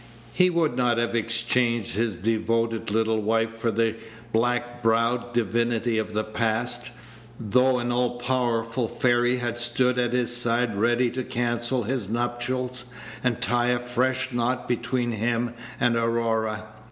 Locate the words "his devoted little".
1.93-3.21